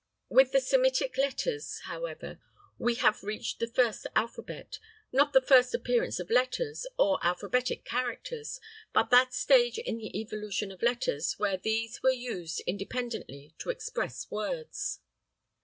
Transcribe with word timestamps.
With 0.29 0.51
the 0.51 0.59
Semitic 0.59 1.15
letters, 1.19 1.81
however, 1.83 2.39
we 2.79 2.95
have 2.95 3.21
reached 3.21 3.59
the 3.59 3.67
first 3.67 4.07
alphabet; 4.15 4.79
not 5.11 5.31
the 5.31 5.43
first 5.45 5.75
appearance 5.75 6.19
of 6.19 6.31
letters, 6.31 6.87
or 6.97 7.19
alphabetic 7.23 7.85
characters, 7.85 8.59
but 8.93 9.11
that 9.11 9.31
stage 9.31 9.77
in 9.77 9.99
the 9.99 10.19
evolution 10.19 10.71
of 10.71 10.81
letters 10.81 11.33
where 11.37 11.57
these 11.57 12.01
were 12.01 12.09
used 12.09 12.61
independently 12.61 13.53
to 13.59 13.69
express 13.69 14.31
words. 14.31 15.01